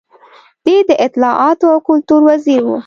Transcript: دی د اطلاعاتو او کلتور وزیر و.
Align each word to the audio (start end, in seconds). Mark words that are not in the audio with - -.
دی 0.65 0.77
د 0.89 0.91
اطلاعاتو 1.05 1.65
او 1.73 1.79
کلتور 1.87 2.21
وزیر 2.29 2.61
و. 2.65 2.69